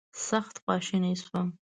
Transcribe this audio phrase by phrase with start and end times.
[0.27, 1.47] سخت خواشینی شوم.